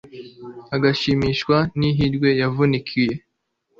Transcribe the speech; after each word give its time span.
agashimishwa 0.75 1.57
n'ihirwe 1.77 2.29
yavunikiye 2.41 3.15